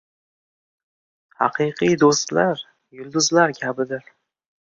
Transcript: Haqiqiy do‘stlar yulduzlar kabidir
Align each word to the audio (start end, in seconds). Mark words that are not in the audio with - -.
Haqiqiy 1.41 1.93
do‘stlar 2.05 2.65
yulduzlar 3.01 3.57
kabidir 3.61 4.09